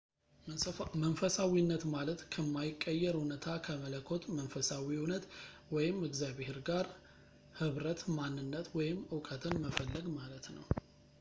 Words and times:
መንፈሳዊነት 1.01 1.83
ማለት 1.95 2.21
ከማይቀየር 2.33 3.15
እውነታ 3.19 3.45
ከመለኮት 3.65 4.23
መንፈሳዊ 4.37 4.87
እውነት 5.01 5.25
ወይም 5.77 5.99
እግዚአብሔር 6.09 6.57
ጋር 6.71 6.87
ኅብረት 7.67 8.01
ማንነት 8.17 8.69
ወይም 8.79 8.99
እውቀትን 9.17 9.55
መፈለግ 9.67 10.07
ማለት 10.19 10.47
ነው 10.57 10.65